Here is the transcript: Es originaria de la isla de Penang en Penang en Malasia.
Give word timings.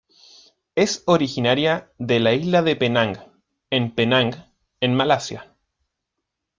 Es 0.73 1.03
originaria 1.05 1.91
de 1.99 2.19
la 2.19 2.33
isla 2.33 2.63
de 2.63 2.75
Penang 2.75 3.17
en 3.69 3.93
Penang 3.93 4.33
en 4.79 4.95
Malasia. 4.95 5.53